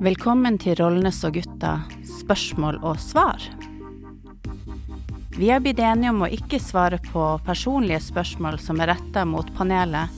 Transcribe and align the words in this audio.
Velkommen 0.00 0.54
til 0.56 0.78
Rollenes 0.80 1.18
og 1.28 1.34
gutta 1.36 1.74
spørsmål 2.08 2.78
og 2.80 2.96
svar. 3.02 3.42
Vi 5.36 5.50
har 5.50 5.60
blitt 5.60 5.82
enige 5.84 6.10
om 6.14 6.22
å 6.24 6.30
ikke 6.32 6.56
svare 6.60 6.96
på 7.04 7.24
personlige 7.44 8.00
spørsmål 8.06 8.56
som 8.64 8.80
er 8.80 8.94
retta 8.94 9.26
mot 9.28 9.48
panelet, 9.58 10.08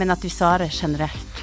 men 0.00 0.12
at 0.12 0.24
vi 0.24 0.30
svarer 0.32 0.72
generelt. 0.72 1.42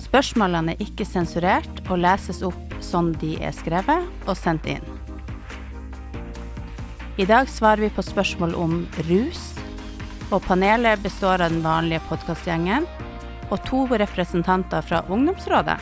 Spørsmålene 0.00 0.72
er 0.72 0.82
ikke 0.86 1.04
sensurert 1.04 1.82
og 1.90 2.00
leses 2.00 2.40
opp 2.48 2.78
sånn 2.80 3.12
de 3.20 3.34
er 3.44 3.52
skrevet 3.52 4.08
og 4.24 4.36
sendt 4.40 4.68
inn. 4.72 4.84
I 7.20 7.28
dag 7.28 7.48
svarer 7.52 7.84
vi 7.84 7.92
på 7.92 8.04
spørsmål 8.08 8.56
om 8.56 8.80
rus, 9.10 9.50
og 10.32 10.40
panelet 10.48 11.04
består 11.04 11.44
av 11.44 11.52
den 11.52 11.60
vanlige 11.64 12.04
podkastgjengen 12.08 12.88
og 13.48 13.62
to 13.68 13.84
representanter 13.90 14.82
fra 14.84 15.02
ungdomsrådet. 15.08 15.78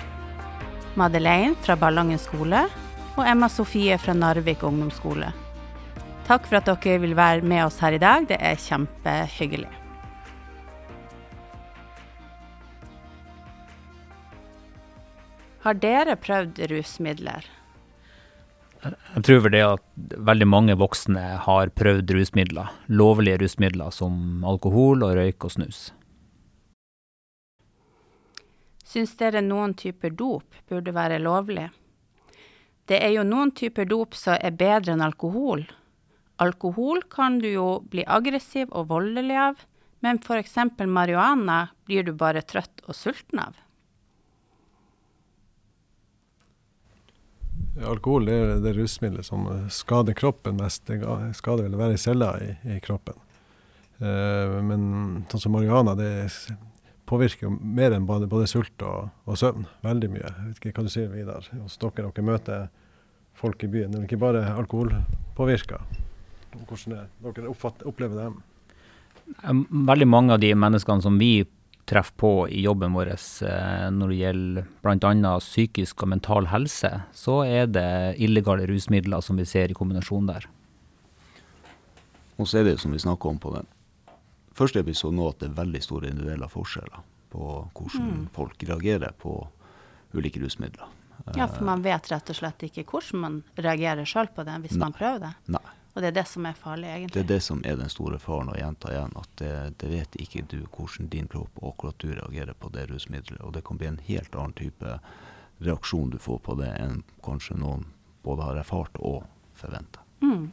Madeleine 0.96 1.56
fra 1.60 1.76
Ballangen 1.76 2.20
skole 2.20 2.66
og 3.16 3.24
Emma 3.26 3.48
Sofie 3.52 3.98
fra 4.00 4.14
Narvik 4.16 4.62
ungdomsskole. 4.64 5.32
Takk 6.26 6.46
for 6.48 6.58
at 6.58 6.68
dere 6.68 7.00
vil 7.02 7.16
være 7.16 7.44
med 7.46 7.66
oss 7.66 7.78
her 7.82 7.96
i 7.96 8.02
dag, 8.02 8.26
det 8.30 8.38
er 8.42 8.58
kjempehyggelig. 8.58 9.70
Har 15.66 15.78
dere 15.82 16.14
prøvd 16.22 16.60
rusmidler? 16.70 17.46
Jeg 18.86 19.22
tror 19.26 19.40
vel 19.42 19.54
det 19.56 19.62
at 19.66 19.84
veldig 20.28 20.46
mange 20.46 20.76
voksne 20.78 21.22
har 21.42 21.72
prøvd 21.74 22.12
rusmidler. 22.14 22.70
Lovlige 22.86 23.40
rusmidler 23.42 23.90
som 23.94 24.44
alkohol 24.46 25.02
og 25.02 25.16
røyk 25.18 25.48
og 25.48 25.56
snus. 25.56 25.88
Syns 28.86 29.16
dere 29.18 29.42
noen 29.42 29.74
typer 29.74 30.12
dop 30.14 30.60
burde 30.70 30.94
være 30.94 31.18
lovlig? 31.18 31.66
Det 32.86 33.00
er 33.02 33.16
jo 33.16 33.24
noen 33.26 33.50
typer 33.50 33.88
dop 33.90 34.14
som 34.14 34.38
er 34.38 34.54
bedre 34.54 34.94
enn 34.94 35.02
alkohol. 35.02 35.64
Alkohol 36.42 37.02
kan 37.10 37.40
du 37.42 37.48
jo 37.50 37.66
bli 37.90 38.04
aggressiv 38.06 38.70
og 38.70 38.92
voldelig 38.92 39.38
av, 39.42 39.62
men 40.04 40.20
f.eks. 40.22 40.54
marihuana 40.86 41.70
blir 41.88 42.06
du 42.06 42.12
bare 42.14 42.44
trøtt 42.46 42.84
og 42.86 42.94
sulten 42.94 43.42
av. 43.42 43.56
Alkohol 47.90 48.30
er 48.30 48.54
det 48.62 48.76
rusmiddelet 48.76 49.26
som 49.26 49.48
skader 49.72 50.14
kroppen 50.16 50.60
mest. 50.60 50.86
Det 50.86 51.02
skader 51.36 51.66
vel 51.66 51.74
å 51.74 51.82
være 51.82 51.98
i 51.98 52.00
cella 52.00 52.30
i, 52.40 52.52
i 52.76 52.78
kroppen. 52.84 53.18
Uh, 53.98 54.62
men 54.62 54.86
sånn 55.32 55.42
som 55.42 55.56
marihuana, 55.56 55.96
det 55.98 56.08
er 56.22 56.38
påvirker 57.06 57.50
mer 57.50 57.94
enn 57.96 58.06
både, 58.08 58.28
både 58.30 58.48
sult 58.50 58.82
og, 58.84 59.10
og, 59.26 59.38
søvn. 59.38 59.66
Veldig 59.86 60.10
mye. 60.12 60.26
Jeg 60.26 60.48
vet 60.48 60.60
ikke 60.60 60.80
hva 60.80 60.86
du 60.86 60.92
sier, 60.92 61.08
Vidar. 61.12 61.48
Hos 61.62 61.78
dere 61.82 62.08
dere 62.08 62.26
møter 62.26 62.66
folk 63.36 63.62
i 63.64 63.70
byen. 63.70 63.92
Det 63.92 64.00
er 64.00 64.08
ikke 64.08 64.22
bare 64.22 64.44
alkoholpåvirka. 64.56 65.80
Hvordan 66.56 66.96
er, 66.96 67.10
dere 67.26 67.50
oppfatter, 67.52 67.88
opplever 67.88 68.24
dem? 68.24 68.40
Veldig 69.86 70.08
mange 70.08 70.34
av 70.34 70.42
de 70.42 70.52
menneskene 70.56 71.04
som 71.04 71.18
vi 71.20 71.44
treffer 71.86 72.16
på 72.18 72.32
i 72.50 72.64
jobben 72.64 72.94
vår 72.96 73.12
eh, 73.12 73.86
når 73.94 74.10
det 74.10 74.18
gjelder 74.18 74.66
bl.a. 74.82 75.34
psykisk 75.42 76.02
og 76.02 76.10
mental 76.16 76.48
helse, 76.50 76.90
så 77.14 77.40
er 77.46 77.70
det 77.70 78.16
illegale 78.22 78.66
rusmidler 78.66 79.22
som 79.22 79.38
vi 79.38 79.46
ser 79.46 79.70
i 79.70 79.78
kombinasjon 79.78 80.26
der. 80.32 80.48
Og 82.36 82.50
så 82.50 82.60
er 82.60 82.70
det 82.70 82.80
som 82.82 82.92
vi 82.92 83.00
snakker 83.00 83.30
om 83.30 83.38
på 83.40 83.54
den 83.54 83.70
første 84.56 84.82
episode 84.82 85.16
nå 85.16 85.30
at 85.30 85.40
det 85.42 85.50
er 85.50 85.58
veldig 85.60 85.82
store 85.84 86.10
individuelle 86.12 86.48
forskjeller 86.50 87.04
på 87.32 87.48
hvordan 87.76 88.10
mm. 88.10 88.26
folk 88.36 88.62
reagerer 88.68 89.16
på 89.20 89.38
ulike 90.16 90.40
rusmidler. 90.40 90.92
Ja, 91.34 91.48
for 91.48 91.64
man 91.66 91.82
vet 91.82 92.10
rett 92.12 92.30
og 92.30 92.38
slett 92.38 92.62
ikke 92.68 92.84
hvordan 92.86 93.22
man 93.22 93.40
reagerer 93.56 94.06
sjøl 94.08 94.28
på 94.34 94.44
det 94.46 94.60
hvis 94.64 94.76
Nei. 94.76 94.82
man 94.84 94.94
prøver 94.96 95.24
det. 95.26 95.32
Nei. 95.56 95.64
Og 95.96 96.02
det 96.04 96.10
er 96.10 96.16
det 96.18 96.26
som 96.28 96.44
er 96.44 96.56
farlig, 96.60 96.90
egentlig. 96.92 97.14
Det 97.14 97.22
er 97.22 97.28
det 97.30 97.42
som 97.42 97.62
er 97.64 97.78
den 97.80 97.88
store 97.88 98.18
faren, 98.20 98.50
å 98.52 98.56
gjenta 98.58 98.90
igjen. 98.92 99.14
At 99.16 99.30
det, 99.40 99.52
det, 99.80 99.88
vet 99.88 100.18
ikke 100.20 100.42
du 100.44 100.58
hvordan 100.68 101.08
din 101.08 101.28
kropp 101.32 101.56
og 101.62 101.70
akkurat 101.70 102.02
du 102.04 102.10
reagerer 102.10 102.52
på 102.52 102.68
det 102.74 102.84
rusmiddelet. 102.90 103.40
Og 103.40 103.54
det 103.56 103.62
kan 103.64 103.80
bli 103.80 103.88
en 103.88 104.02
helt 104.04 104.36
annen 104.36 104.52
type 104.60 104.98
reaksjon 105.64 106.12
du 106.12 106.18
får 106.20 106.42
på 106.44 106.58
det 106.60 106.68
enn 106.76 107.00
kanskje 107.24 107.56
noen 107.62 107.88
både 108.28 108.44
har 108.44 108.60
erfart 108.60 109.00
og 109.00 109.24
forventa. 109.56 110.04
Mm. 110.20 110.50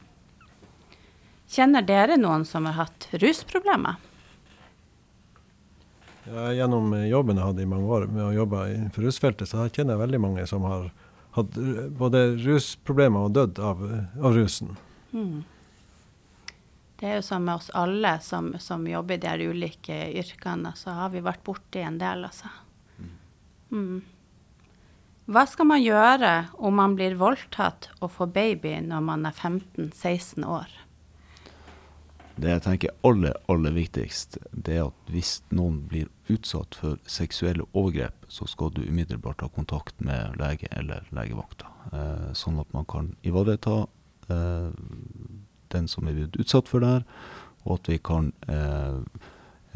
Kjenner 1.49 1.85
dere 1.85 2.17
noen 2.17 2.45
som 2.45 2.65
har 2.69 2.77
hatt 2.79 3.07
rusproblemer? 3.11 3.99
Ja, 6.23 6.51
gjennom 6.55 6.93
jobben 7.03 7.39
jeg 7.39 7.49
hadde 7.49 7.63
i 7.65 7.69
mange 7.69 7.89
år 7.91 8.05
med 8.07 8.23
å 8.23 8.35
jobbe 8.35 8.67
innenfor 8.71 9.03
rusfeltet, 9.09 9.49
så 9.49 9.67
kjenner 9.67 9.97
jeg 9.97 10.03
veldig 10.05 10.21
mange 10.23 10.45
som 10.47 10.63
har 10.67 10.87
hatt 11.35 11.57
både 11.99 12.21
rusproblemer 12.45 13.27
og 13.27 13.35
dødd 13.35 13.59
av, 13.59 13.83
av 14.21 14.37
rusen. 14.37 14.77
Mm. 15.11 15.43
Det 16.99 17.09
er 17.09 17.17
jo 17.17 17.25
sånn 17.27 17.43
med 17.43 17.57
oss 17.57 17.67
alle 17.75 18.13
som, 18.23 18.53
som 18.63 18.85
jobber 18.87 19.17
i 19.17 19.23
de 19.25 19.49
ulike 19.51 19.97
yrkene, 20.21 20.71
så 20.79 20.95
har 20.95 21.11
vi 21.11 21.25
vært 21.25 21.43
borti 21.43 21.83
en 21.83 21.99
del, 21.99 22.23
altså. 22.29 22.51
Mm. 23.73 23.99
Hva 25.33 25.43
skal 25.47 25.67
man 25.67 25.83
gjøre 25.83 26.31
om 26.55 26.75
man 26.79 26.95
blir 26.95 27.17
voldtatt 27.19 27.89
og 27.99 28.11
får 28.15 28.31
baby 28.35 28.77
når 28.85 29.03
man 29.03 29.27
er 29.27 29.35
15-16 29.35 30.47
år? 30.47 30.71
Det 32.33 32.49
jeg 32.49 32.63
tenker 32.65 32.93
aller, 33.05 33.35
aller 33.51 33.73
viktigst, 33.75 34.39
det 34.51 34.79
er 34.79 34.87
at 34.87 35.11
hvis 35.13 35.35
noen 35.53 35.83
blir 35.89 36.09
utsatt 36.33 36.73
for 36.79 36.97
seksuelle 37.05 37.67
overgrep, 37.77 38.25
så 38.31 38.47
skal 38.49 38.71
du 38.73 38.81
umiddelbart 38.87 39.37
ta 39.43 39.49
kontakt 39.53 39.99
med 40.01 40.39
lege 40.41 40.69
eller 40.73 41.05
legevakta. 41.13 41.69
Eh, 41.93 42.31
sånn 42.37 42.57
at 42.63 42.71
man 42.73 42.87
kan 42.89 43.11
ivareta 43.21 43.83
eh, 44.33 44.73
den 45.73 45.89
som 45.91 46.09
er 46.09 46.17
blitt 46.17 46.39
utsatt 46.41 46.71
for 46.71 46.81
det 46.81 46.89
her, 46.95 47.05
og 47.67 47.77
at 47.77 47.93
vi 47.93 47.99
kan 48.01 48.33
eh, 48.49 48.99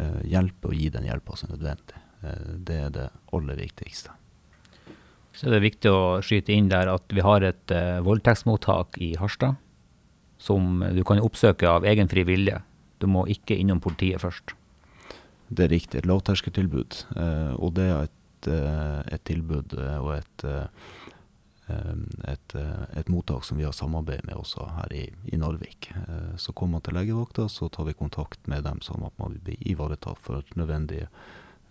eh 0.01 0.19
hjelpe 0.33 0.71
og 0.71 0.77
gi 0.77 0.89
den 0.93 1.05
hjelpa 1.05 1.37
som 1.37 1.51
er 1.51 1.59
nødvendig. 1.59 2.01
Eh, 2.23 2.49
det 2.57 2.79
er 2.87 2.89
det 2.95 3.07
aller 3.37 3.61
viktigste. 3.61 4.17
Så 5.37 5.51
det 5.51 5.59
er 5.59 5.67
viktig 5.67 5.93
å 5.93 6.17
skyte 6.25 6.57
inn 6.57 6.73
der 6.73 6.89
at 6.89 7.05
vi 7.13 7.21
har 7.21 7.45
et 7.45 7.69
eh, 7.73 8.01
voldtektsmottak 8.01 8.97
i 8.97 9.13
Harstad 9.21 9.61
som 10.37 10.83
du 10.93 11.03
kan 11.07 11.21
oppsøke 11.23 11.69
av 11.69 11.85
egen 11.87 12.09
fri 12.11 12.23
vilje. 12.27 12.61
Du 13.01 13.07
må 13.09 13.25
ikke 13.29 13.57
innom 13.57 13.81
politiet 13.81 14.21
først. 14.21 14.53
Det 15.47 15.67
er 15.67 15.73
riktig. 15.73 16.01
Et 16.01 16.07
lavterskeltilbud. 16.09 17.03
Eh, 17.15 17.53
og 17.55 17.73
det 17.77 17.87
er 17.89 18.07
et, 18.07 18.49
eh, 18.51 19.01
et 19.15 19.23
tilbud 19.27 19.77
eh, 19.77 19.97
og 20.01 20.15
et, 20.17 20.47
et, 21.67 22.53
et, 22.55 23.09
mottak 23.11 23.43
som 23.43 23.57
vi 23.59 23.65
har 23.67 23.73
samarbeid 23.75 24.23
med 24.23 24.37
også 24.39 24.69
her 24.71 24.93
i, 24.95 25.01
i 25.27 25.39
Narvik. 25.39 25.89
Så 26.39 26.53
kommer 26.55 26.77
man 26.77 26.85
til 26.85 26.95
legevakta, 26.95 27.49
så 27.51 27.67
tar 27.67 27.89
vi 27.89 27.97
kontakt 27.97 28.39
med 28.47 28.63
dem 28.63 28.79
sånn 28.79 29.03
at 29.03 29.17
man 29.19 29.35
vil 29.35 29.49
bli 29.49 29.57
ivaretatt 29.73 30.21
for 30.23 30.47
nødvendige 30.55 31.09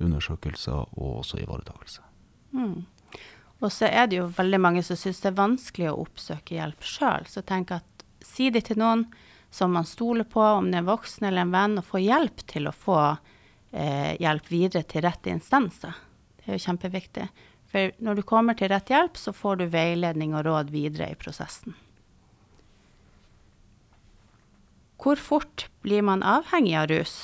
undersøkelser 0.04 0.92
og 1.00 1.22
også 1.22 1.40
ivaretakelse. 1.40 2.04
Mm. 2.52 2.84
Og 3.64 3.72
så 3.72 3.88
er 3.88 4.10
det 4.10 4.18
jo 4.18 4.28
veldig 4.36 4.60
mange 4.60 4.84
som 4.84 5.00
syns 5.00 5.22
det 5.22 5.30
er 5.30 5.40
vanskelig 5.40 5.88
å 5.88 6.00
oppsøke 6.04 6.58
hjelp 6.58 6.84
sjøl. 6.84 7.24
Så 7.32 7.40
tenk 7.48 7.72
at 7.72 7.95
si 8.36 8.50
det 8.52 8.66
til 8.68 8.80
noen 8.80 9.06
som 9.50 9.72
man 9.72 9.86
stoler 9.88 10.26
på, 10.28 10.42
om 10.42 10.68
det 10.70 10.80
er 10.80 10.84
en 10.84 10.90
voksen 10.90 11.28
eller 11.28 11.46
en 11.46 11.54
venn, 11.54 11.78
og 11.80 11.86
få 11.88 12.02
hjelp 12.02 12.42
til 12.50 12.68
å 12.68 12.74
få 12.76 12.98
eh, 13.72 14.12
hjelp 14.20 14.50
videre 14.52 14.84
til 14.84 15.04
rette 15.06 15.32
instanser. 15.32 15.96
Det 16.36 16.50
er 16.50 16.58
jo 16.58 16.66
kjempeviktig. 16.66 17.28
For 17.72 17.96
når 18.02 18.20
du 18.20 18.26
kommer 18.26 18.58
til 18.58 18.70
rett 18.72 18.92
hjelp, 18.92 19.18
så 19.18 19.32
får 19.34 19.62
du 19.62 19.66
veiledning 19.72 20.36
og 20.36 20.46
råd 20.46 20.70
videre 20.74 21.10
i 21.12 21.18
prosessen. 21.18 21.74
Hvor 25.02 25.20
fort 25.20 25.66
blir 25.84 26.02
man 26.02 26.24
avhengig 26.26 26.76
av 26.78 26.88
rus? 26.90 27.16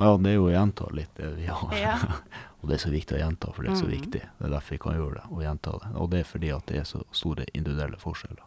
Ja, 0.00 0.16
det 0.16 0.30
er 0.30 0.38
jo 0.38 0.46
å 0.48 0.52
gjenta 0.52 0.86
litt 0.96 1.12
det 1.18 1.28
vi 1.36 1.46
har. 1.50 1.74
Ja. 1.76 1.96
Og 2.60 2.68
det 2.68 2.76
er 2.76 2.82
så 2.82 2.92
viktig 2.92 3.16
å 3.16 3.20
gjenta, 3.20 3.50
for 3.52 3.64
det 3.64 3.74
er 3.74 3.80
så 3.80 3.88
mm. 3.88 3.92
viktig. 3.92 4.20
Det 4.38 4.46
er 4.46 4.52
derfor 4.52 4.74
vi 4.74 4.80
kan 4.80 4.96
gjøre 4.96 5.16
det, 5.16 5.22
og 5.32 5.42
gjenta 5.44 5.72
det. 5.80 5.90
Og 5.96 6.10
det 6.12 6.18
er 6.20 6.28
fordi 6.28 6.50
at 6.52 6.66
det 6.68 6.76
er 6.80 6.88
så 6.88 7.00
store 7.16 7.46
individuelle 7.56 8.00
forskjeller. 8.00 8.42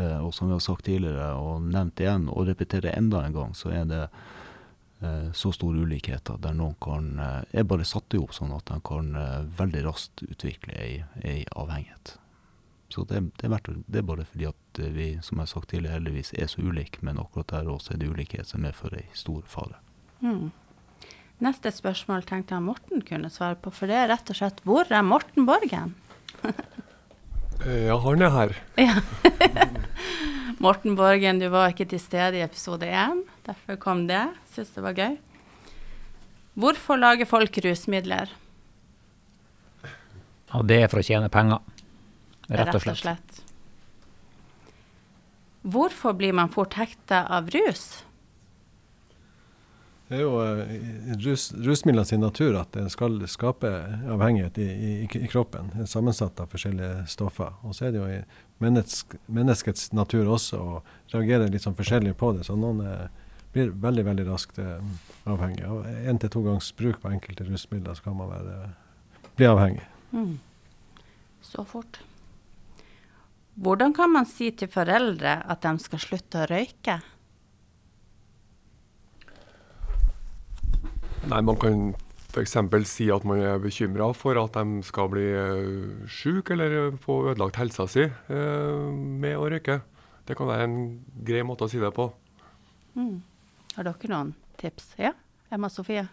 Eh, 0.00 0.16
og 0.24 0.32
som 0.34 0.48
vi 0.48 0.56
har 0.56 0.64
sagt 0.64 0.86
tidligere, 0.88 1.26
og 1.36 1.66
nevnt 1.68 2.00
igjen, 2.00 2.24
og 2.32 2.48
repetere 2.48 2.94
enda 2.96 3.20
en 3.24 3.36
gang, 3.36 3.52
så 3.56 3.72
er 3.76 3.84
det 3.90 4.00
eh, 4.06 5.28
så 5.36 5.52
store 5.52 5.84
ulikheter 5.84 6.40
der 6.40 6.56
noen 6.56 6.76
kan 6.84 7.12
eh, 7.20 7.60
er 7.60 7.68
bare 7.68 7.84
satt 7.88 8.16
opp 8.16 8.32
sånn 8.36 8.56
at 8.56 8.68
de 8.72 8.80
kan 8.88 9.12
eh, 9.20 9.38
veldig 9.60 9.84
raskt 9.90 10.24
utvikle 10.24 10.76
ei, 10.80 11.04
ei 11.20 11.44
avhengighet. 11.52 12.16
Så 12.92 13.04
det, 13.10 13.20
det, 13.36 13.48
er 13.48 13.56
verdt, 13.58 13.72
det, 13.84 14.00
er 14.00 14.08
bare 14.08 14.24
fordi 14.28 14.48
at 14.48 14.84
vi, 14.96 15.14
som 15.20 15.36
jeg 15.36 15.48
har 15.48 15.52
sagt 15.52 15.72
tidligere, 15.72 15.98
heldigvis 15.98 16.32
er 16.36 16.48
så 16.48 16.64
ulike, 16.64 17.04
men 17.04 17.20
akkurat 17.20 17.52
der 17.52 17.72
også 17.72 17.92
er 17.94 18.00
det 18.00 18.12
ulikhet 18.12 18.48
som 18.48 18.64
medfører 18.64 19.02
ei 19.02 19.08
stor 19.16 19.44
fare. 19.50 19.80
Mm. 20.24 20.52
Neste 21.42 21.72
spørsmål 21.74 22.22
tenkte 22.28 22.54
jeg 22.54 22.62
Morten 22.64 23.02
kunne 23.06 23.30
svare 23.32 23.56
på, 23.58 23.72
for 23.74 23.90
det 23.90 23.96
er 23.98 24.10
rett 24.12 24.30
og 24.30 24.38
slett 24.38 24.60
hvor 24.66 24.86
er 24.90 25.02
Morten 25.06 25.48
Borgen? 25.48 25.96
Eh, 27.64 27.86
ja, 27.86 27.94
han 28.02 28.20
er 28.20 28.32
her. 28.34 28.50
Ja. 28.76 28.94
Morten 30.64 30.96
Borgen, 30.98 31.38
du 31.40 31.46
var 31.52 31.70
ikke 31.70 31.86
til 31.88 32.00
stede 32.02 32.40
i 32.40 32.42
episode 32.44 32.84
én, 32.84 33.22
derfor 33.46 33.78
kom 33.80 34.02
det. 34.10 34.24
Syns 34.52 34.74
det 34.74 34.82
var 34.84 34.98
gøy. 34.98 35.14
Hvorfor 36.60 36.98
lager 36.98 37.30
folk 37.30 37.56
rusmidler? 37.64 38.34
Ja, 39.86 40.60
det 40.66 40.80
er 40.82 40.90
for 40.92 41.00
å 41.00 41.06
tjene 41.06 41.30
penger. 41.32 41.62
Rett 42.50 42.74
og 42.74 42.82
slett. 42.84 43.00
Rett 43.00 43.00
og 43.00 43.00
slett. 43.06 43.40
Hvorfor 45.64 46.12
blir 46.18 46.34
man 46.36 46.52
fort 46.52 46.76
hekta 46.76 47.22
av 47.32 47.48
rus? 47.54 48.04
Det 50.08 50.18
er 50.18 50.24
jo 50.26 50.34
uh, 50.36 50.58
rus, 51.24 51.46
rusmidlene 51.64 52.04
sin 52.04 52.20
natur 52.20 52.58
at 52.60 52.74
den 52.76 52.90
skal 52.92 53.16
skape 53.30 53.70
avhengighet 54.12 54.58
i, 54.60 54.68
i, 54.68 54.92
i 55.08 55.28
kroppen. 55.32 55.70
Sammensatt 55.88 56.42
av 56.44 56.50
forskjellige 56.52 57.06
stoffer. 57.08 57.54
Og 57.64 57.76
så 57.76 57.88
er 57.88 57.94
det 57.94 58.02
jo 58.02 58.08
i 58.12 58.20
mennesk, 58.62 59.16
menneskets 59.32 59.94
natur 59.96 60.28
også 60.36 60.60
å 60.60 60.80
reagere 61.14 61.48
litt 61.48 61.64
sånn 61.64 61.78
forskjellig 61.78 62.12
på 62.20 62.34
det. 62.36 62.44
Så 62.44 62.56
noen 62.60 62.84
er, 62.84 63.08
blir 63.56 63.72
veldig 63.80 64.04
veldig 64.10 64.26
raskt 64.28 64.60
uh, 64.60 64.76
avhengig. 65.30 65.64
Av 65.64 65.88
én 66.04 66.20
til 66.20 66.34
to 66.36 66.44
gangs 66.44 66.68
bruk 66.76 67.00
på 67.00 67.14
enkelte 67.14 67.48
rusmidler 67.48 67.96
så 67.96 68.10
kan 68.10 68.18
man 68.20 68.34
være, 68.34 68.58
bli 69.38 69.48
avhengig. 69.48 69.86
Mm. 70.12 70.36
Så 71.44 71.64
fort. 71.64 72.02
Hvordan 73.54 73.94
kan 73.94 74.10
man 74.10 74.26
si 74.26 74.50
til 74.52 74.68
foreldre 74.68 75.38
at 75.48 75.64
de 75.64 75.78
skal 75.80 76.00
slutte 76.02 76.42
å 76.42 76.48
røyke? 76.50 77.00
Nei, 81.24 81.40
Man 81.40 81.56
kan 81.56 81.94
f.eks. 82.34 82.56
si 82.90 83.06
at 83.12 83.24
man 83.24 83.40
er 83.40 83.60
bekymra 83.62 84.10
for 84.16 84.36
at 84.36 84.56
de 84.58 84.82
skal 84.84 85.08
bli 85.08 85.24
uh, 85.32 86.08
syke 86.10 86.52
eller 86.52 86.96
få 87.00 87.30
ødelagt 87.30 87.56
helsa 87.56 87.86
si 87.88 88.04
uh, 88.04 88.90
med 88.92 89.38
å 89.38 89.46
røyke. 89.48 89.78
Det 90.28 90.36
kan 90.36 90.50
være 90.50 90.66
en 90.68 90.76
grei 91.24 91.44
måte 91.46 91.64
å 91.64 91.70
si 91.70 91.80
det 91.80 91.92
på. 91.96 92.10
Mm. 92.98 93.22
Har 93.76 93.88
dere 93.88 94.10
noen 94.12 94.34
tips? 94.60 94.92
Ja, 95.00 95.14
Emma 95.52 95.70
Sofie? 95.72 96.04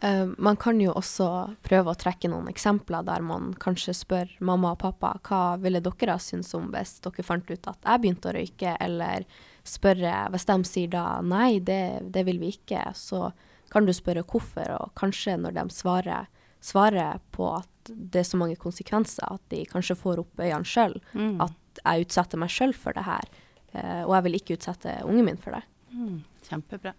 Uh, 0.00 0.30
man 0.38 0.56
kan 0.56 0.80
jo 0.80 0.94
også 0.96 1.28
prøve 1.66 1.92
å 1.92 1.98
trekke 1.98 2.30
noen 2.30 2.48
eksempler 2.48 3.04
der 3.04 3.24
man 3.26 3.50
kanskje 3.60 3.96
spør 3.98 4.32
mamma 4.40 4.72
og 4.76 4.80
pappa 4.80 5.12
hva 5.26 5.42
ville 5.60 5.82
dere 5.84 6.14
ha 6.14 6.22
syntes 6.22 6.54
om 6.56 6.70
hvis 6.72 7.00
dere 7.04 7.26
fant 7.26 7.50
ut 7.50 7.68
at 7.68 7.82
jeg 7.82 8.04
begynte 8.04 8.32
å 8.32 8.36
røyke, 8.38 8.78
eller 8.80 9.28
spørre 9.66 10.14
hvis 10.32 10.48
de 10.48 10.58
sier 10.70 10.94
da 10.94 11.04
nei, 11.20 11.58
det, 11.60 12.08
det 12.14 12.24
vil 12.30 12.40
vi 12.40 12.54
ikke, 12.56 12.86
så 12.96 13.26
kan 13.72 13.88
du 13.88 13.92
spørre 13.96 14.24
hvorfor, 14.26 14.68
og 14.78 14.92
kanskje 14.98 15.36
når 15.40 15.56
de 15.58 15.64
svarer, 15.74 16.28
svarer 16.64 17.20
på 17.34 17.50
at 17.58 17.92
det 17.92 18.22
er 18.22 18.28
så 18.28 18.40
mange 18.40 18.58
konsekvenser, 18.60 19.24
at 19.28 19.42
de 19.52 19.64
kanskje 19.68 19.96
får 19.98 20.22
opp 20.24 20.40
øynene 20.42 20.68
sjøl, 20.68 20.96
mm. 21.12 21.38
at 21.44 21.82
jeg 21.82 22.06
utsetter 22.06 22.40
meg 22.40 22.52
sjøl 22.52 22.74
for 22.76 22.96
det 22.96 23.06
her, 23.06 23.28
uh, 23.76 24.02
og 24.06 24.14
jeg 24.16 24.26
vil 24.26 24.38
ikke 24.40 24.58
utsette 24.58 24.98
ungen 25.06 25.28
min 25.28 25.40
for 25.40 25.56
det. 25.56 25.64
Mm. 25.94 26.20
Kjempebra. 26.48 26.94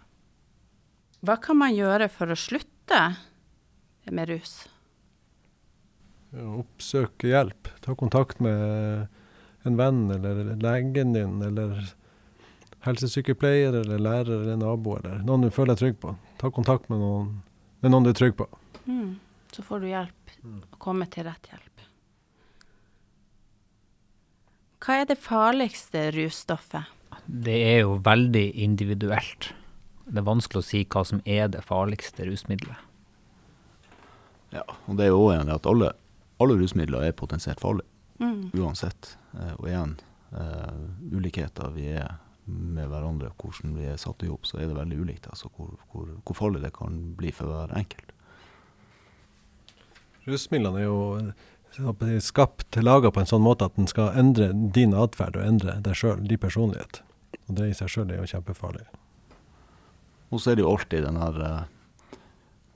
Hva 1.25 1.35
kan 1.43 1.59
man 1.59 1.75
gjøre 1.75 2.07
for 2.13 2.31
å 2.31 2.37
slutte 2.39 2.99
med 4.09 4.29
rus? 4.31 4.53
Oppsøke 6.31 7.29
hjelp. 7.31 7.69
Ta 7.83 7.95
kontakt 7.97 8.39
med 8.43 9.09
en 9.67 9.77
venn 9.77 10.05
eller 10.13 10.53
legen 10.61 11.13
din 11.13 11.41
eller 11.43 11.81
helsesykepleier 12.85 13.75
eller 13.81 13.99
lærer 13.99 14.37
eller 14.37 14.59
nabo 14.61 14.95
eller 14.99 15.19
noen 15.25 15.47
du 15.47 15.51
føler 15.51 15.75
deg 15.75 15.81
trygg 15.81 15.99
på. 16.05 16.13
Ta 16.39 16.51
kontakt 16.55 16.89
med 16.91 17.01
noen, 17.01 17.33
med 17.83 17.93
noen 17.93 18.07
du 18.07 18.13
er 18.13 18.17
trygg 18.17 18.37
på. 18.39 18.47
Mm. 18.85 19.17
Så 19.51 19.65
får 19.65 19.83
du 19.83 19.89
hjelp. 19.91 20.15
og 20.71 20.79
komme 20.79 21.05
til 21.11 21.25
rett 21.27 21.49
hjelp. 21.51 21.83
Hva 24.79 25.01
er 25.01 25.09
det 25.09 25.19
farligste 25.19 26.05
russtoffet? 26.15 26.95
Det 27.27 27.57
er 27.75 27.81
jo 27.83 27.97
veldig 28.05 28.45
individuelt 28.63 29.51
det 30.09 30.21
er 30.21 30.25
vanskelig 30.25 30.63
å 30.63 30.65
si 30.65 30.83
hva 30.89 31.03
som 31.05 31.21
er 31.29 31.49
det 31.53 31.61
farligste 31.65 32.25
rusmiddelet. 32.25 32.85
Ja, 34.55 34.63
og 34.65 34.97
det 34.97 35.05
er 35.05 35.13
jo 35.13 35.27
enig 35.29 35.53
at 35.53 35.67
alle, 35.69 35.91
alle, 36.41 36.55
rusmidler 36.57 37.05
er 37.05 37.17
potensielt 37.17 37.61
farlige. 37.61 37.85
Mm. 38.19 38.49
Uansett. 38.57 39.13
Eh, 39.37 39.53
og 39.59 39.67
igjen, 39.69 39.93
uh, 40.33 40.79
ulikheter 41.13 41.69
vi 41.75 41.91
er 41.93 42.17
med 42.49 42.89
hverandre, 42.91 43.31
hvordan 43.39 43.75
vi 43.77 43.87
er 43.91 43.99
satt 44.01 44.23
i 44.23 44.29
jobb, 44.29 44.47
så 44.47 44.59
er 44.59 44.69
det 44.69 44.77
veldig 44.77 44.99
ulikt. 44.99 45.29
Altså 45.29 45.51
hvor, 45.55 45.75
hvor, 45.91 46.09
hvor, 46.23 46.37
farlig 46.37 46.63
det 46.63 46.73
kan 46.75 46.97
bli 47.19 47.31
for 47.35 47.51
hver 47.51 47.75
enkelt. 47.77 48.13
Rusmidlene 50.29 50.81
er 50.81 50.87
jo 50.89 52.19
skapt, 52.25 52.77
laga 52.81 53.11
på 53.13 53.21
en 53.21 53.29
sånn 53.29 53.45
måte 53.45 53.69
at 53.69 53.77
den 53.77 53.89
skal 53.89 54.13
endre 54.19 54.51
din 54.53 54.95
atferd 54.97 55.37
og 55.39 55.45
endre 55.45 55.79
deg 55.85 55.97
sjøl, 55.97 56.21
din 56.27 56.41
personlighet. 56.41 57.01
Og 57.47 57.57
det 57.57 57.69
i 57.69 57.77
seg 57.77 57.91
sjøl 57.93 58.11
er 58.13 58.21
jo 58.21 58.29
kjempefarlig. 58.29 58.85
Og 60.29 60.41
så 60.41 60.51
er 60.51 60.59
det 60.59 60.65
jo 60.65 60.71
alltid 60.73 61.05
den 61.05 61.17
her 61.17 61.37
uh, 61.41 62.17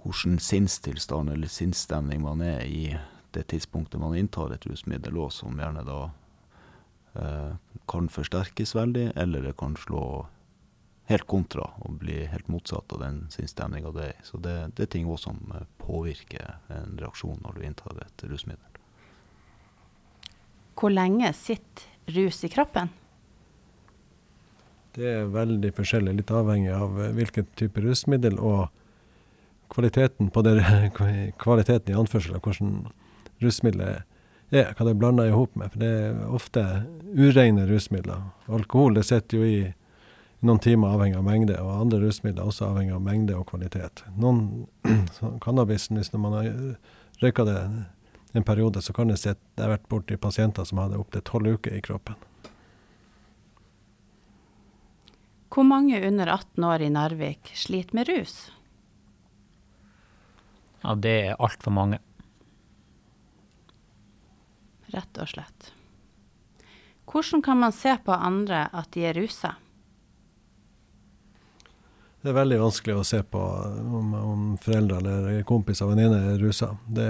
hvordan 0.02 0.40
sinnstilstand 0.42 1.30
eller 1.30 1.52
sinnsstemning 1.52 2.24
man 2.24 2.42
er 2.42 2.66
i 2.66 2.98
det 3.34 3.48
tidspunktet 3.54 4.02
man 4.02 4.16
inntar 4.18 4.54
et 4.54 4.66
rusmiddel 4.70 5.18
òg, 5.18 5.32
som 5.34 5.58
gjerne 5.58 5.86
da 5.88 6.00
kan 7.90 8.10
forsterkes 8.10 8.76
veldig, 8.76 9.12
eller 9.20 9.44
det 9.48 9.58
kan 9.60 9.76
slå 9.80 10.04
helt 11.12 11.28
kontra 11.28 11.66
og 11.84 11.98
bli 12.00 12.24
helt 12.32 12.48
motsatt 12.52 12.94
av 12.96 13.02
den 13.04 13.24
sinnsstemninga 13.34 13.92
det 13.96 14.06
er 14.06 14.14
i. 14.14 14.26
Så 14.28 14.40
det, 14.44 14.56
det, 14.78 14.86
er 14.86 14.92
ting 14.96 15.10
òg 15.10 15.20
som 15.22 15.40
eh, 15.56 15.66
påvirker 15.82 16.58
en 16.74 16.98
reaksjon 17.00 17.42
når 17.44 17.58
du 17.58 17.66
inntar 17.68 18.00
et 18.06 18.26
rusmiddel. 18.30 18.80
Hvor 20.80 20.94
lenge 20.94 21.30
sitter 21.38 22.16
rus 22.16 22.44
i 22.44 22.52
kroppen? 22.52 22.92
Det 24.94 25.10
er 25.10 25.30
veldig 25.34 25.72
forskjellig, 25.74 26.16
litt 26.20 26.32
avhengig 26.34 26.72
av 26.76 26.98
eh, 27.02 27.14
hvilken 27.18 27.52
type 27.60 27.84
rusmiddel 27.84 28.40
og 28.40 28.70
kvaliteten 29.74 30.32
på 30.32 30.44
det, 30.46 30.58
kvaliteten 31.44 31.94
i 31.94 32.00
anførsel 32.00 32.38
av 32.38 32.46
hvordan 32.46 32.88
rusmiddelet 33.44 34.08
er, 34.60 34.74
hva 34.76 34.86
det 34.86 34.94
er 34.94 35.00
blanda 35.00 35.26
i 35.28 35.34
hop 35.34 35.56
med. 35.60 35.72
For 35.74 35.82
det 35.82 35.90
er 35.90 36.20
ofte 36.34 36.66
ureine 37.18 37.66
rusmidler. 37.70 38.28
Alkohol 38.52 38.98
det 38.98 39.08
sitter 39.10 39.40
jo 39.40 39.48
i 39.48 39.58
noen 40.44 40.60
timer 40.60 40.94
avhengig 40.98 41.18
av 41.18 41.26
mengde, 41.26 41.58
og 41.64 41.86
andre 41.86 42.02
rusmidler 42.04 42.50
også 42.50 42.68
avhengig 42.68 42.96
av 42.96 43.04
mengde 43.04 43.38
og 43.38 43.48
kvalitet. 43.54 44.04
Noen 44.20 44.68
Cannabisen, 45.44 46.00
hvis 46.00 46.12
man 46.14 46.36
har 46.36 46.52
røyka 47.24 47.48
det 47.48 47.58
en 48.34 48.46
periode, 48.46 48.82
så 48.82 48.94
kan 48.94 49.12
det 49.12 49.22
sitte 49.22 49.42
Jeg 49.56 49.64
har 49.64 49.76
vært 49.76 49.90
borti 49.90 50.18
pasienter 50.18 50.66
som 50.66 50.82
hadde 50.82 51.00
opptil 51.00 51.22
tolv 51.26 51.58
uker 51.58 51.78
i 51.78 51.84
kroppen. 51.86 52.18
Hvor 55.54 55.68
mange 55.70 56.00
under 56.02 56.32
18 56.34 56.64
år 56.66 56.82
i 56.82 56.90
Narvik 56.90 57.52
sliter 57.54 57.94
med 57.94 58.10
rus? 58.10 58.50
Ja, 60.82 60.96
det 60.98 61.14
er 61.28 61.38
altfor 61.38 61.72
mange. 61.72 62.00
Rett 64.94 65.20
og 65.20 65.30
slett. 65.34 65.74
Hvordan 67.10 67.42
kan 67.44 67.60
man 67.60 67.76
se 67.76 67.98
på 68.06 68.16
andre 68.16 68.68
at 68.72 68.94
de 68.96 69.04
er 69.10 69.18
rusa? 69.18 69.56
Det 72.24 72.32
er 72.32 72.38
veldig 72.38 72.62
vanskelig 72.62 72.96
å 72.96 73.04
se 73.04 73.20
på 73.28 73.40
om, 74.00 74.14
om 74.16 74.44
foreldre 74.64 75.02
eller 75.02 75.44
kompiser 75.48 75.90
og 75.90 75.96
venninner 75.96 76.34
er 76.34 76.40
rusa. 76.40 76.72
Det 76.88 77.10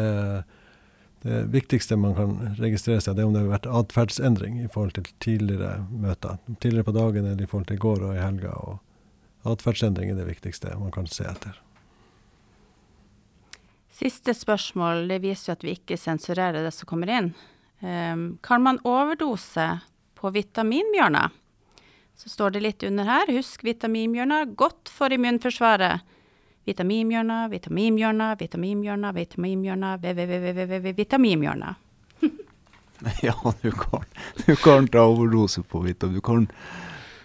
det 1.24 1.44
viktigste 1.44 1.96
man 1.96 2.16
kan 2.18 2.34
registrere 2.60 3.00
seg, 3.00 3.16
det 3.16 3.24
er 3.24 3.30
om 3.30 3.36
det 3.36 3.46
har 3.46 3.54
vært 3.54 3.68
atferdsendring 3.80 4.58
i 4.60 4.68
forhold 4.68 4.98
til 4.98 5.06
tidligere 5.24 5.86
møter. 5.88 6.36
Tidligere 6.60 6.90
på 6.90 6.96
dagen 6.98 7.30
eller 7.30 7.46
i 7.46 7.48
forhold 7.48 7.70
til 7.70 7.80
i 7.80 7.84
går 7.86 8.04
og 8.10 8.18
i 8.18 8.20
helga. 8.20 8.52
og 8.52 9.48
Atferdsendring 9.54 10.12
er 10.12 10.20
det 10.20 10.28
viktigste 10.28 10.74
man 10.82 10.92
kan 10.92 11.08
se 11.08 11.24
etter. 11.30 11.56
Siste 13.96 14.36
spørsmål. 14.36 15.06
Det 15.08 15.22
viser 15.24 15.54
jo 15.54 15.56
at 15.56 15.64
vi 15.64 15.78
ikke 15.78 16.00
sensurerer 16.02 16.60
det 16.60 16.74
som 16.76 16.92
kommer 16.92 17.14
inn. 17.14 17.32
Um, 17.84 18.38
kan 18.42 18.64
man 18.64 18.80
overdose 18.88 19.80
på 20.16 20.30
vitaminbjørner? 20.32 21.30
Så 22.16 22.30
står 22.30 22.56
det 22.56 22.62
litt 22.64 22.84
under 22.88 23.04
her. 23.04 23.32
Husk 23.36 23.64
vitaminbjørner, 23.68 24.46
godt 24.56 24.92
for 24.94 25.12
immunforsvaret. 25.12 26.06
Vitaminbjørner, 26.64 27.50
vitaminbjørner, 27.52 28.38
vitaminbjørner, 28.40 29.14
vitaminbjørner, 29.18 30.94
vitaminbjørner. 30.96 31.76
ja, 33.28 33.36
du 33.62 33.72
kan, 33.72 34.06
du 34.46 34.56
kan 34.56 34.88
ta 34.88 35.04
overdose 35.04 35.64
på 35.68 35.84
vitamin. 35.84 36.48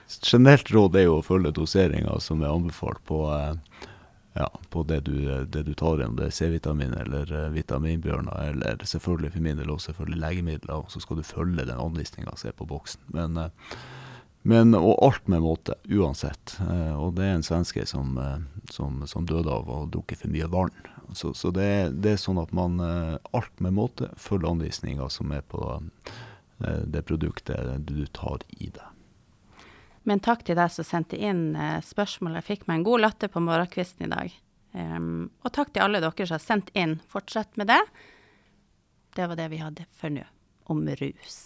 Generelt 0.09 0.71
råd 0.75 0.97
er 0.97 1.07
jo 1.07 1.21
å 1.21 1.23
følge 1.23 1.55
doseringa 1.55 2.19
som 2.25 2.43
er 2.43 2.51
anbefalt 2.51 2.99
på, 3.07 3.29
eh, 3.31 3.55
ja, 4.39 4.49
på 4.71 4.85
det, 4.87 5.01
du, 5.09 5.17
det, 5.51 5.65
du, 5.67 5.75
tar 5.75 5.99
inn, 5.99 6.13
om 6.13 6.19
det 6.19 6.29
er 6.29 6.35
C-vitamin 6.37 6.95
eller 6.95 7.31
uh, 7.35 7.45
vitaminbjørner, 7.55 8.53
eller 8.53 8.85
selvfølgelig 8.87 9.33
for 9.35 9.47
min 9.49 9.59
del 9.59 9.73
også 9.75 9.91
selvfølgelig 9.91 10.23
legemidler. 10.23 10.85
Så 10.93 11.03
skal 11.03 11.19
du 11.19 11.27
følge 11.27 11.67
den 11.67 11.83
anvisninga 11.83 12.37
som 12.39 12.53
er 12.53 12.59
på 12.59 12.69
boksen. 12.71 13.03
Men 13.17 13.41
uh, 13.43 13.73
men, 14.49 14.75
og 14.75 14.95
alt 15.05 15.27
med 15.29 15.43
måte, 15.45 15.75
uansett. 15.93 16.55
Eh, 16.63 16.95
og 16.97 17.17
det 17.19 17.27
er 17.27 17.35
en 17.37 17.45
svenske 17.45 17.85
som, 17.87 18.15
eh, 18.23 18.39
som, 18.73 19.03
som 19.11 19.27
døde 19.29 19.51
av 19.53 19.69
å 19.69 19.83
drukke 19.91 20.17
for 20.17 20.33
mye 20.33 20.49
vann. 20.49 20.73
Så, 21.13 21.35
så 21.35 21.51
det, 21.55 21.69
det, 22.05 22.15
er 22.15 22.23
sånn 22.23 22.41
at 22.41 22.55
man 22.57 22.79
eh, 22.85 23.17
alt 23.37 23.61
med 23.65 23.77
måte 23.77 24.09
følger 24.17 24.53
anvisninga 24.53 25.09
som 25.13 25.35
er 25.37 25.45
på 25.53 25.65
eh, 25.75 26.81
det 26.87 27.05
produktet 27.09 27.85
du 27.89 28.07
tar 28.17 28.45
i 28.57 28.71
det. 28.73 28.89
Men 30.09 30.23
takk 30.25 30.47
til 30.49 30.57
deg 30.57 30.73
som 30.73 30.87
sendte 30.87 31.19
inn 31.21 31.53
eh, 31.53 31.79
spørsmål. 31.85 32.39
Jeg 32.39 32.47
fikk 32.47 32.69
meg 32.69 32.81
en 32.81 32.89
god 32.89 33.05
latter 33.05 33.33
på 33.33 33.43
morgenkvisten 33.45 34.07
i 34.07 34.13
dag. 34.13 34.37
Um, 34.73 35.29
og 35.45 35.53
takk 35.57 35.73
til 35.73 35.85
alle 35.85 36.01
dere 36.01 36.27
som 36.29 36.37
har 36.37 36.45
sendt 36.45 36.73
inn. 36.77 36.97
Fortsett 37.13 37.57
med 37.61 37.69
det. 37.69 37.81
Det 39.17 39.29
var 39.29 39.39
det 39.41 39.49
vi 39.53 39.61
hadde 39.61 39.89
for 39.99 40.13
nå, 40.13 40.25
om 40.73 40.85
rus. 41.01 41.39